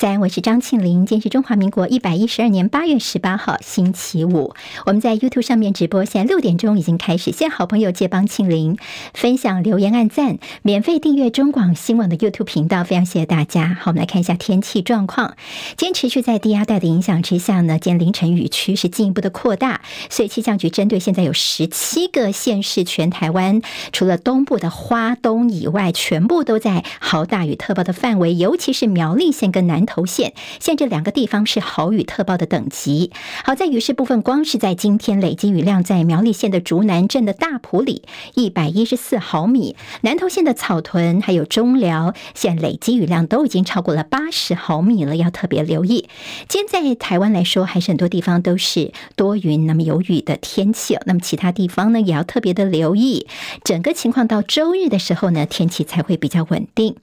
[0.00, 1.04] 在，我是张庆玲。
[1.04, 4.54] 今天是中华民国一百一十二年八月十八号，星期五。
[4.86, 7.32] 我们在 YouTube 上面直播，现在六点钟已经开始。
[7.32, 8.78] 现在好朋友借帮庆玲
[9.12, 13.76] 分享、留言、按赞，免费订阅中广新闻网的 YouTube 频道，非常谢谢大家。
[13.78, 15.36] 好，我们来看一下天气状况。
[15.76, 23.60] 今天持续在低压带的影响之下呢，今天凌晨雨区是进一步的扩大，所以气象局针对现在有十七个县市，全台湾
[23.92, 33.10] 除了东部的花东以外，全部都在豪大雨特报的范围，尤其是苗栗县跟南头县，现在这两个地方是豪雨特报的等级。
[33.44, 38.04] 好在雨势部分，光是在今天累积雨量，在苗栗县的竹南镇的大埔里
[38.34, 46.08] 一百一十四毫米，南投县的草屯还有中寮，现累积雨量都已经超过了八十毫米了，要特别留意。
[46.48, 50.96] 今天在台湾来说，还是很多地方都是多云，那么有雨的天气。
[51.06, 53.26] 那么其他地方呢，也要特别的留意。
[53.64, 56.96] 整个情况到周日的时候呢，天气才会比较稳定。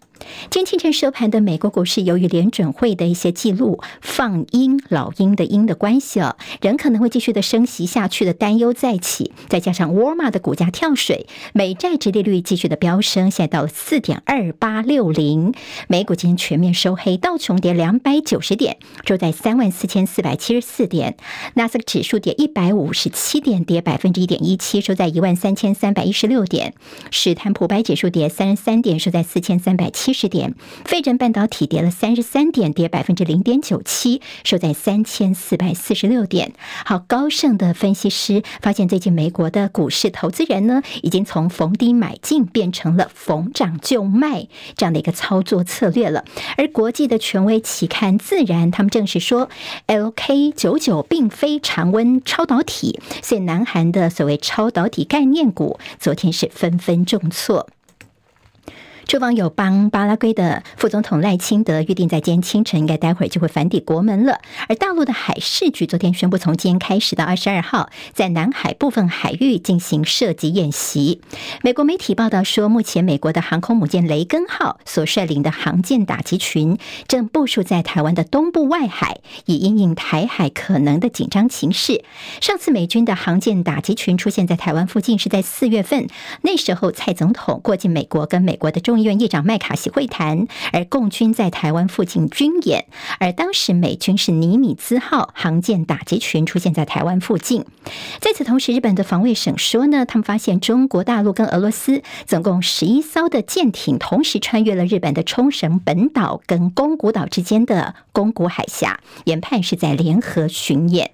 [0.50, 15.54] 今天清晨收盘的美国股市，由于联准会的一些记录放鹰、老鹰的鹰的关系哦，仍可能会继续的升息下去的担忧再起，再加上沃尔玛的股价跳水，美债殖利率继续的飙升，现在到了四点二八六零，
[15.88, 21.18] 美股今天全面收黑，道琼跌两百九十点，收在三万四千四百七十四点，
[21.54, 26.74] 纳斯克指数跌一百五十七点，跌百分之一点一七，收在一万三千三百一十六点，
[27.12, 30.07] 史坦普白指数跌三十三点，收在四千三百七。
[30.08, 30.56] 七十点，
[30.86, 36.54] 费城半导体跌了三十三点，跌百分之零点九七，收在三千四百四十六点。
[36.86, 46.24] 好，高盛的分析师发现，最近美国的股市投资人呢，已经从逢低买进变成了逢涨就卖这样的一个操作策略了。
[46.56, 49.50] 而国际的权威期刊《自然》他们证实说
[49.88, 57.68] ，LK 九九并非常温超导体，所以南韩的所谓超导体概念股昨天是纷纷重挫。
[59.08, 64.42] 驻访友邦巴拉圭的副总统赖清德预定在今天清晨，应该待会儿就会返抵国门了。
[64.68, 71.22] 而大陆的海事局昨天宣布，从今天开始到二十二号，在南海部分海域进行射击演习。
[71.64, 76.78] 美国媒体报道说，目前美国的航空母舰雷根号所率领的航舰打击群
[77.08, 82.04] 正部署在台湾的东部外海，以因应台海可能的紧张情势。
[82.42, 86.08] 上次美军的航舰打击群出现在台湾附近是在四月份，
[86.42, 92.88] 那时候蔡总统过境美国，跟美国的中众议院议长麦卡锡会谈，而共军在台湾附近军演，
[93.20, 97.64] 而当时美军是尼米兹号航舰打击群出现在台湾附近。
[98.20, 111.12] 在此同时，日本的防卫省说呢，他们发现中国大陆跟俄罗斯总共十一艘的舰艇同时穿越了日本的冲绳本岛跟宫古岛之间的宫古海峡，研判是在联合巡演。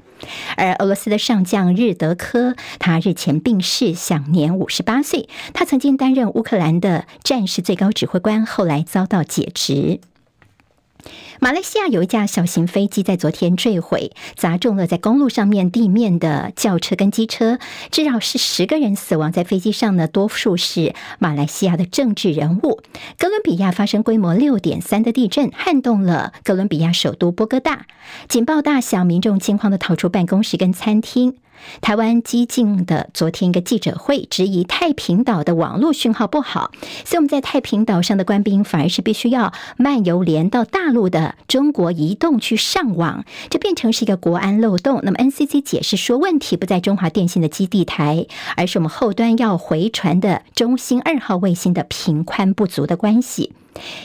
[0.57, 5.27] 而俄罗斯的上将日德科，他日前病逝，享年五十八岁。
[5.53, 9.99] 他曾经担任乌克兰的战事最高指挥官，后来遭到解职。
[11.39, 17.59] 马来西亚有一架小型飞机在昨天坠毁，砸中了在公路上面地面的轿车跟机车，
[17.91, 19.31] 至少是十个人死亡。
[19.31, 22.81] 在飞机上呢，多数是马来西亚的政治人物。
[23.17, 27.87] 哥伦比亚发生规模六点三的地震，撼动了哥伦比亚首都波哥大，
[28.29, 31.35] 警报大响，民众惊慌的逃出办公室跟餐厅。
[31.81, 36.71] 台湾激进的昨天一个记者会质疑太平岛的网络讯号不好，
[37.05, 44.99] 所以我们在太平岛上的官兵反而是必须要漫游连到大陆的中国移动去上网，这变成是一个国安漏洞。
[45.03, 53.53] 那么 NCC 解释说，问题不在中华电信的基地台，而是我们后端要回传的中兴二号卫星的频宽不足的关系。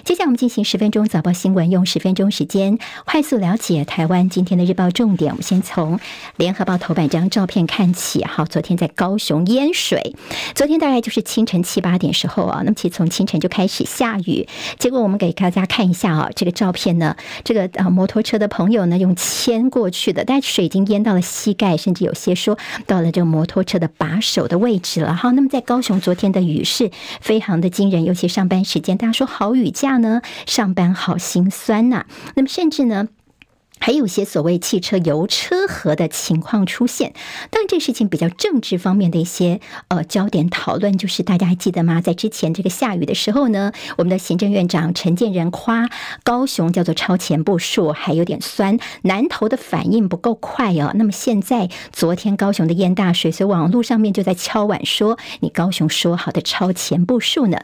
[0.05, 5.33] 接下来我们进行十分钟早报新闻，用十分钟时间快速了解台湾今天的日报重点。
[5.33, 6.01] 我们先从
[6.37, 8.25] 联合报头版这张照片看起。
[8.25, 10.15] 好，昨天在高雄淹水，
[10.55, 14.47] 昨天大概就是清晨七八点时候啊，那么其实从清晨就开始下雨。
[14.79, 25.15] 结果我们给大家看一下啊，这个照片呢，这个啊摩托车的朋友呢用牵过去的，但水已经淹到了膝盖，甚至有些说到了这个摩托车的把手的位置了。
[25.15, 33.09] 好，那么在高雄昨天的雨势非常的惊人，尤其上班时间，大家说好雨假呢，上班好心酸呐、那么甚至呢，
[33.81, 37.13] 还有些所谓汽车油车河的情况出现，
[37.51, 42.01] 当然这事情比较政治方面的一些呃焦点讨论，就是大家还记得吗？
[42.01, 45.89] 在之前这个下雨的时候呢，我们的行政院长陈建仁夸
[46.25, 50.93] 高雄叫做超前部署，还有点酸，南投的反应不够快哦。
[50.95, 57.59] 那么现在昨天高雄的淹大水，所以网络上面就在敲碗说，你高雄说好的超前部署呢？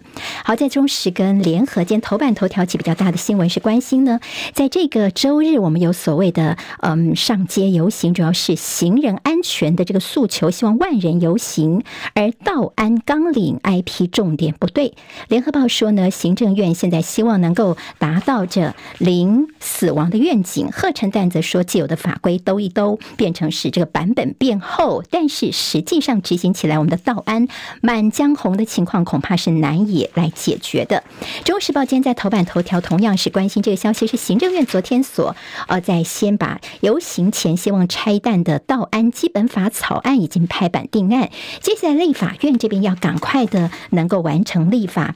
[0.44, 4.20] 好，在中时跟联合间头版头条起比较大的新闻是关心呢，
[4.52, 5.92] 在这个周日我们有。
[6.04, 11.82] 所谓的嗯上街游行，主要是行人安全的这个诉求，希望万人游行。
[12.12, 14.92] 而道安纲领 IP 重点不对。
[15.28, 20.68] 联合报说呢，行政院现在希望能够达到这零死亡的愿景。
[20.70, 27.48] 贺陈旦则说，既有的法规兜一兜，变成是这个版本变厚，但是实际上执行起来，我们的道安
[27.80, 31.02] 满江红的情况恐怕是难以来解决的。
[31.44, 35.34] 中时报今天在头版头条同样是关心这个消息，是行政院昨天所
[35.66, 41.30] 呃在先把游行前希望拆弹的道安基本法草案已经拍板定案，
[41.60, 45.14] 接下来立法院这边要赶快的能够完成立法。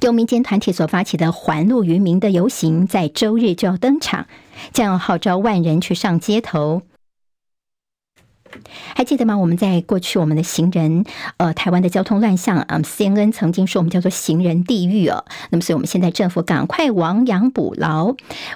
[0.00, 4.26] 由民间团体所发起的环路于民的游行，在周日就要登场，
[4.72, 6.80] 将要号召万人去上街头。
[8.94, 9.36] 还记得吗？
[9.36, 11.04] 我们在过去，我们的行人，
[11.36, 15.24] 呃，台湾的交通乱象，嗯，CNN 曾经说我们叫做行人地狱哦。
[15.50, 18.06] 那么，所以我们现在政府赶快亡羊补牢，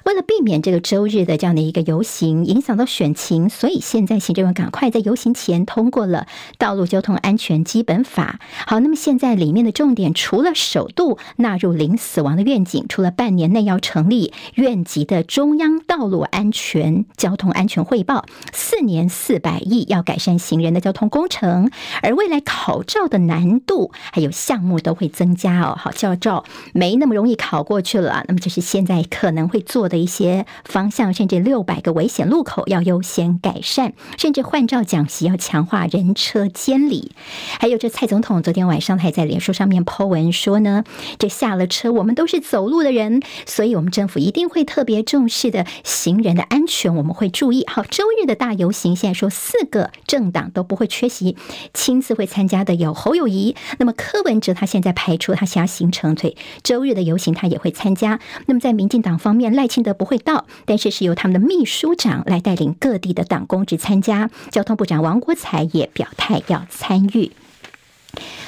[0.04, 6.26] 为了避免这个周日的这样的一个游行影响到选情，所以现在行政院赶快在游行前通过了
[6.58, 8.38] 《道路交通安全基本法》。
[8.66, 19.80] 好，那么现在里面的重点，除了首度纳入零死亡的愿景，除了半年内要成立院级的中央道路安全交通安全汇报，四年四百亿。
[19.90, 21.70] 要改善行人的交通工程，
[22.00, 25.76] 而未来考照的难度还有项目都会增加哦。
[25.76, 37.10] 好，驾照没那么容易考过去了，那么这是现在可能会做的一些方向，甚至六百个危险路口要优先改善，甚至换照讲习要强化人车监理。
[37.58, 40.84] 还有这蔡总统昨天晚上还在脸书上面 po 文说呢，
[41.18, 47.64] 这下了车我们都是走路的人，所以我们政府一定会特别重视的行人的安全，我们会注意。
[47.66, 49.79] 好，周日的大游行现在说四个。
[50.06, 51.36] 政党都不会缺席，
[51.72, 53.54] 亲自会参加的有侯友谊。
[53.78, 58.18] 那么柯文哲他现在排除他下行程，所以周日的游行他也会参加。
[58.46, 64.30] 那么在民进党方面，赖清德不会到，但是是由他们的秘书长来带领各地的党公职参加。
[64.50, 67.30] 交通部长王国才也表态要参与。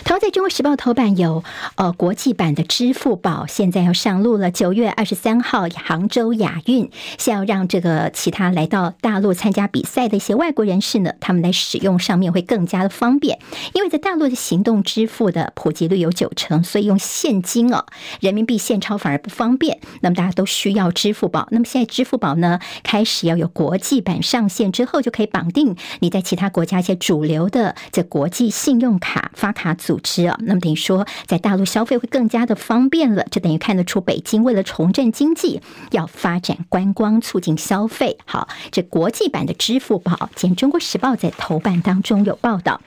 [0.05, 1.43] 同在中国时报头版有，
[1.77, 4.51] 呃，国际版的支付宝现在要上路了。
[4.51, 13.39] 九月二十三号，杭州亚运，是要让这个其他来到大陆参加比赛的一些外国人士呢，他们来使用上面会更加的方便。
[13.75, 17.87] 因为在大陆的行动支付的普及率有九成，所以用现金哦，
[18.21, 19.81] 人民币现钞反而不方便。
[20.01, 21.49] 那么大家都需要支付宝。
[21.53, 29.92] 那么现在支付宝呢，开始要有国际版上线之后，就可以绑定你在其他国家一些主流的这国际信用卡发卡组。
[29.93, 35.61] 组织啊，那么等于说，在大陆消费会更加的方便了，这等于看得出北京为了重振经济，
[35.91, 38.17] 要发展观光，促进消费。
[38.25, 42.81] 好，这国际版的支付宝，今天《中国时报》在头版当中有报道。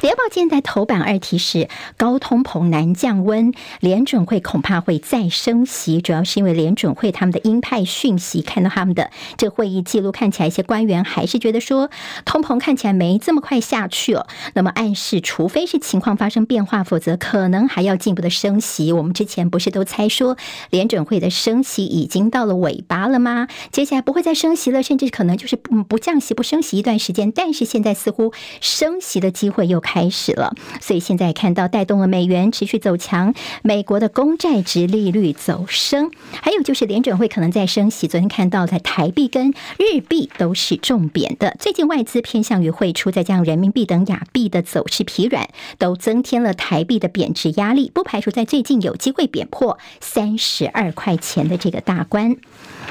[0.00, 11.90] 联报今天在头版二题是高通膨难降温，联准会恐怕会再升息，主要是因为联准会他们的鹰派讯息，看到他们的这会议记录，看起来一些官员还是觉得说
[12.24, 14.26] 通膨看起来没这么快下去哦。
[14.54, 18.92] 那么暗示，除非是情况发生变化，否则可能还要进一步的升息。
[18.92, 20.36] 我们之前不是都猜说
[20.70, 23.48] 联准会的升息已经到了尾巴了吗？
[23.72, 27.30] 接下来不会再升息了，甚至可能就是不不降息、不升息一段时间。
[27.32, 29.57] 但是现在似乎升息的机会。
[29.58, 38.06] 会又开始了，所以现在看到带动了美元持续走强，美国的公债殖利率走升，还有就是联准会可能在升息。
[38.06, 52.36] 昨天看到在台币跟日币都是重贬的，最近外资偏向于汇出，再加上人民币等亚币的走势疲软，都增添了台币的贬值压力，不排除在最近有机会贬破三十二块钱的这个大关。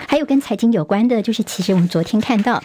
[0.06, 2.62] 还有跟财经有关的，就是其实我们昨天看到。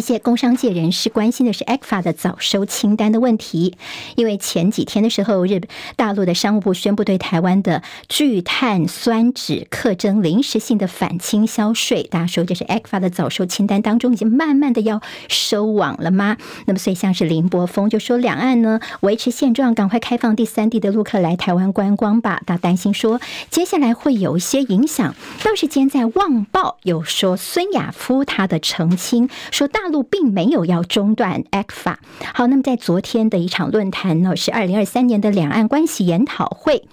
[0.00, 3.76] 一些工商界人士关心的是 ECFA 的早收清单的问题，
[4.16, 5.60] 因为前几天的时候，日
[5.94, 12.02] 大陆的商务部宣布对台湾的聚碳酸酯课征临时性的反倾销税。
[12.04, 16.38] 大家说这是 ECFA 的早收清单当中已经慢慢的要收网了吗？
[16.64, 22.40] 那么，所以像是林柏峰就说，两岸呢维持现状，赶快开放第三地的陆客来台湾观光吧。
[22.46, 25.14] 他担心说接下来会有一些影响。
[25.44, 29.89] 倒是今天在《旺报》有说孙亚夫他的澄清说大。
[29.90, 31.96] 大陆并没有要中断 ECFA。
[32.32, 36.84] 好，那么在昨天的一场论坛呢，是二零二三年的两岸关系研讨会。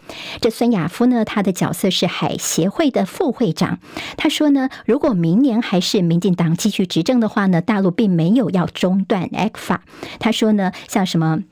[0.42, 3.78] 这孙亚夫呢，他的角色是海协会的副会长。
[4.18, 9.78] 他说呢，如果明年还是民进党继续执政的话呢，大陆并没有要中断 ECFA。
[10.18, 11.44] 他说呢，像什么。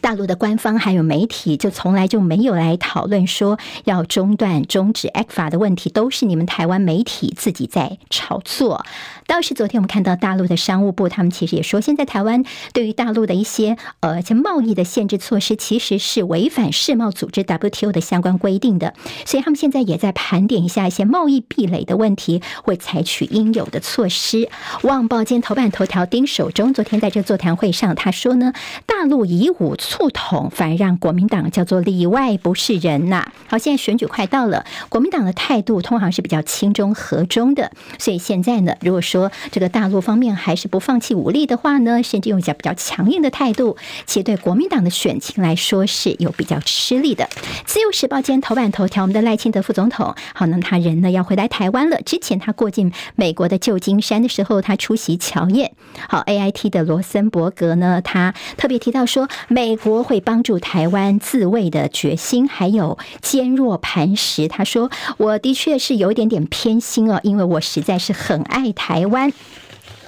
[0.00, 8.84] 大陆的官方还有媒体就从来就没有来讨论说要中断、终止 ECFA 的问题，都是你们台湾媒体自己在炒作。
[9.26, 18.94] 倒是昨天我们看到大陆的商务部，他们其实也说，现在台湾对于大陆的一些呃像贸易的限制措施，其实是违反世贸组织 WTO 的相关规定的，
[19.26, 24.38] 所以他们现在也在盘点一下一些贸易壁垒的问题，会采取应有的措施。
[24.82, 28.52] 《旺报》今天头版头条，丁守中昨天在这座谈会上，他说呢，
[28.86, 33.26] 大陆以武促统，反而让国民党叫做里外不是人呐。
[33.48, 47.28] 好，现在选举快到了，国民党的态度通常是比较轻中和中的，所以现在呢，如果说这个大陆方面还是不放弃武力的话呢，甚至用一下比较强硬的态度，其实对国民党的选情来说是有比较吃力的。
[47.66, 52.00] 自由时报今天头版头条，我们的赖清德副总统，好，那他人呢要回来台湾了。
[52.02, 55.72] 之前他过境美国的旧金山的时候，他出席乔宴。
[56.08, 64.46] 好，AIT 的罗森伯格呢，他特别提到说，美美国会帮助台湾自卫的决心还有坚若磐石。
[64.46, 69.32] 他说，我的确是有一点点偏心哦，因为我实在是很爱台湾。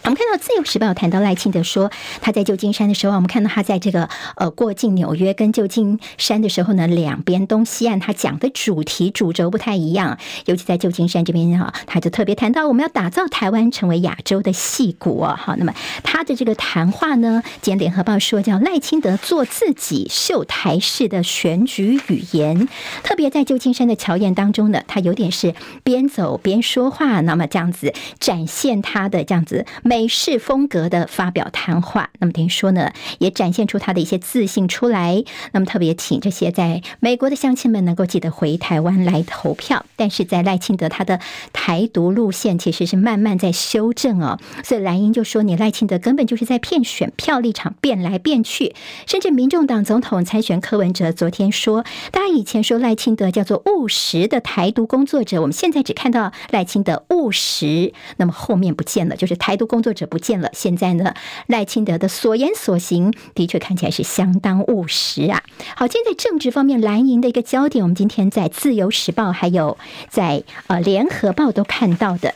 [0.04, 10.18] 我们看到《自由时报》谈到赖清德说，他在旧金山的时候，我们看到他在这个呃过境纽约跟旧金山的时候呢，两边东西岸他讲的主题主轴不太一样。
[10.44, 15.24] 尤其在旧金山这边哈，他就特别谈到我们要打造台湾成为亚洲的戏骨。
[15.24, 22.68] 好，那么他的这个谈话呢，今天联合报说叫赖清德做自己秀台式的选举语言，
[23.02, 29.64] 特别在旧金山的侨宴当中呢，他有点是边走边说话，那么这样子展现他的这样子。
[29.94, 35.22] 美式风格的发表谈话，那么等于说呢，也展现出他的一些自信出来。
[35.52, 39.86] 那么特别请这些在美国的乡亲们能够记得回台湾来投票。
[39.94, 41.20] 但是在赖清德他的
[41.52, 48.74] 台独路线其实是慢慢在修正哦，所以蓝英就说你赖清德根本就是在骗选票，立场变来变去。
[49.06, 59.83] 甚至民众党总统参选柯文哲昨天说，大家以前说赖清德叫做务实的台独工作者，我们现在只看到赖清德务实，那么后面不见了，就是台独工。
[59.84, 61.14] 作者不见了，现在呢，
[61.46, 65.42] 赖清德的所言所行的确看起来是相当务实啊。
[65.76, 69.76] 好，今天在政治方面，蓝营的一个焦点，我们今天在《自由时报》还有
[70.08, 72.34] 在呃《联合报》都看到的。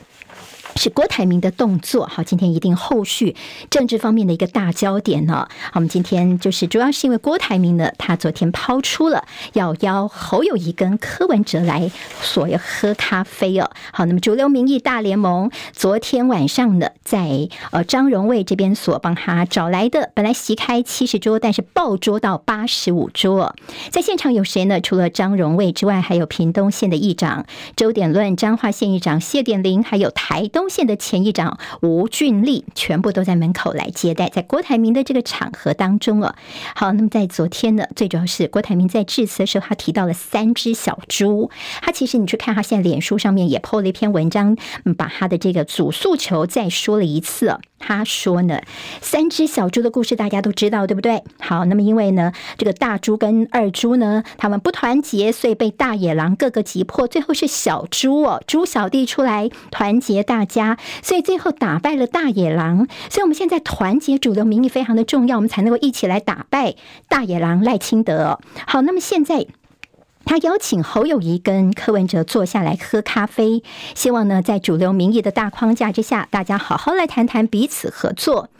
[0.78, 3.35] 是郭台铭的动作，好，今天一定后续
[3.68, 5.49] 政治方面的一个大焦点呢。
[5.61, 11.90] 好，我们今天就是主要是因为郭台铭呢，他昨天抛出了要邀侯友宜跟柯文哲来
[12.23, 13.68] 所要喝咖啡哦。
[13.92, 23.56] 好，那么主流民意大联盟昨天晚上呢，在呃张荣卫这边所帮他找来的，本来席开七十桌，但是爆桌到八十五桌。
[23.90, 24.80] 在现场有谁呢？
[24.80, 30.68] 除了张荣卫之外，还有屏东县的议长周典论、彰化县议长谢典林，还有台东。
[30.69, 36.35] 县的前议长吴俊立全部都在门口来接待，在郭台铭的这个场合当中哦，
[36.75, 41.51] 好，那么在昨天呢，最主要是郭台铭在致辞的时候，他提到了三只小猪。
[41.83, 44.57] 他其实你去看他现在脸书上面也 po 了一篇文章，
[44.97, 47.59] 把他的这个主诉求再说了一次。
[47.81, 48.61] 他说呢，
[49.01, 51.23] 三只小猪的故事大家都知道，对不对？
[51.39, 62.87] 好，那么因为呢，这个大猪跟二猪呢，他们不团结，所以被大野狼各个击破，最后是小猪哦，猪小弟出来团结大家，家所以最后打败了大野狼。
[63.12, 66.75] 所以我们现在团结主流民意非常的重要，我们才能够一起来打败
[67.09, 68.41] 大野狼赖清德。
[68.67, 69.47] 好，那么现在。
[70.25, 73.62] 他邀请侯友谊跟柯文哲坐下来喝咖啡，
[73.95, 78.50] 希望呢，在主流民意的大框架之下，大家好好来谈谈彼此合作。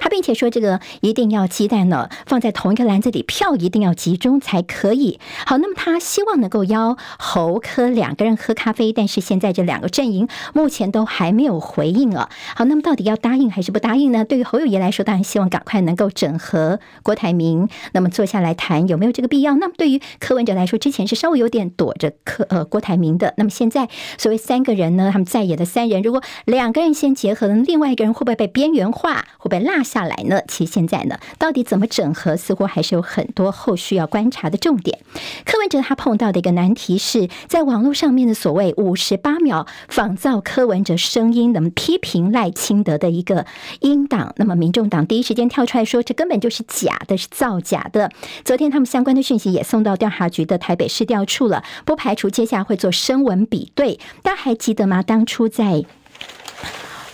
[0.00, 5.20] 他并且说，这个一定要鸡蛋呢放在同一个篮子里，票一定要集中才可以。
[5.46, 12.28] 好，那么他希望能够邀侯柯两个人喝咖啡，但是现在这两个阵营目前都还没有回应啊。
[12.56, 14.24] 好，那么到底要答应还是不答应呢？
[14.24, 19.54] 对于侯友谊来说，当然希望赶快能够整合郭台铭，那么坐下来谈有没有这个必要。
[19.56, 23.34] 那么对于柯文哲来说，之前是稍微有点躲着柯呃郭台铭的。
[23.36, 30.40] 那么现在所谓三个人呢，他们在野的三人，如果两个人先结合，另外一个人会不会被边缘化，会不会落下来呢？
[30.46, 35.00] 其实现在呢，到底怎么整合，似乎还是有很多后续要观察的重点。
[35.44, 43.44] 柯文哲他碰到的一个难题是在网络上面的所谓五十八秒仿造柯文哲声音，那么批评赖清德的一个
[43.80, 48.10] 音档，那么民众党第一时间跳出来说，这根本就是假的，是造假的。
[48.44, 53.98] 昨天他们相关的讯息也送到调查局的台北市调处了，不排除接下来会做声纹比对。
[54.22, 55.02] 大家还记得吗？
[55.02, 55.84] 当初在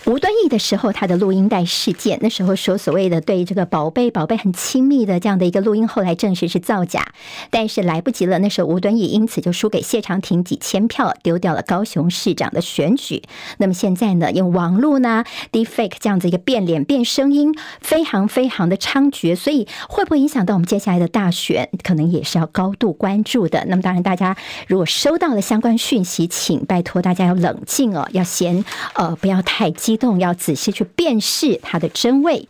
[0.07, 7.05] 吴敦义的时候，他的录音带事件，那时候说所谓的对这个宝贝宝贝很亲密的这样的一个录音，后来证实是造假，
[7.49, 8.39] 但是来不及了。
[8.39, 13.21] 那时候吴敦义因此就输给谢长廷几千票，丢掉了高雄市长的选举。
[13.57, 23.65] 那么现在呢，用网络呢，Deepfake 这样子一个变脸变声音，非常非常的猖獗，所以会不会影响到我们接下来的大选，可能也是要高度关注的。
[23.67, 24.37] 那么当然，大家
[24.67, 28.63] 如果收到了相关讯息，请拜托大家要冷静哦，要先
[28.95, 29.96] 呃不要太激。
[29.97, 32.47] 动要仔细去辨识它的真伪。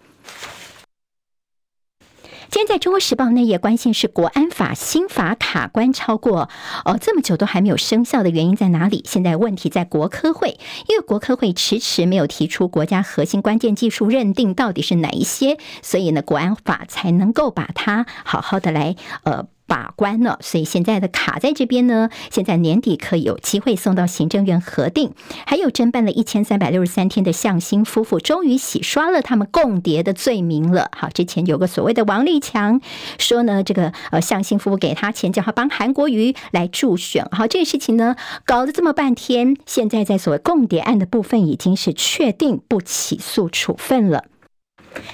[2.49, 6.49] 今天在中国时报内页关心是国安法新法卡关超过
[6.85, 9.03] 哦这么久都还没有生效的原因在哪里？
[9.05, 19.47] 现在问题在国科会，因为国科会迟迟没有提出国家核心关键技术认定到底是哪一些，所以呢国安法才能够把它好好的来呃。
[19.67, 22.09] 把关了，所以现在的卡在这边呢。
[22.31, 25.13] 现在年底可以有机会送到行政院核定。
[25.45, 30.89] 还有侦办了一千三百六十三天的向心夫妇，终于洗刷了他们共谍的罪名了。
[30.95, 32.79] 好，之前有个所谓的王立强
[33.19, 37.27] 说呢，这个呃向心夫妇给他钱，叫他帮韩国瑜来助选。
[37.31, 44.23] 好，这个事情呢搞了这么半天，现在在所谓共谍案的部分已经是确定不起诉处分了。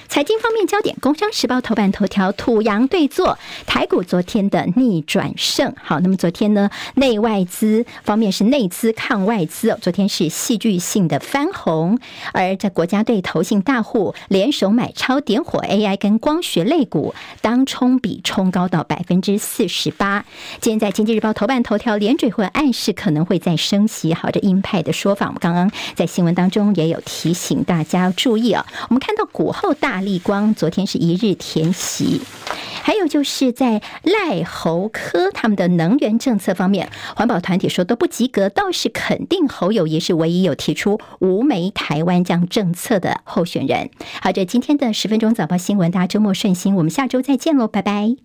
[0.08, 5.74] 财经方面焦点，《工商时报》头版头条：土洋对坐，台股昨天的逆转胜。
[5.82, 11.98] 好，那么昨天呢，内外资方面是内资抗外资，昨天是戏剧性的翻红，
[12.32, 20.24] 而在国家队投信大户联手买超点火 AI 跟光学类股，当冲比冲高到百分之四十八。
[20.60, 24.14] 今天在《经济日报》头版头条，联准会暗示可能会再升息。
[24.14, 28.64] 好，这鹰派的说法，我们刚刚在新闻当中也有提醒大家注意啊。
[28.88, 29.52] 我们看到股。
[29.72, 32.20] 大立光昨天是一日填息，
[32.82, 43.88] 还有就是在赖侯科他们的能源政策方面，环保团体说都不及格，倒是肯定侯友宜是唯一有提出无煤台湾这样政策的候选人。
[44.20, 48.16] 好，这今天的十分钟早报新闻，大家周末顺心，我们下周再见喽，拜拜。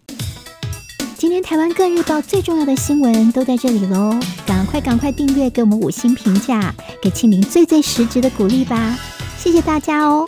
[1.16, 4.18] 今天台湾各日报最重要的新闻都在这里喽，
[4.48, 8.98] 赶快赶快订阅，给我们五星评价，给庆明最最实质的鼓励吧，
[9.38, 10.28] 谢谢大家哦。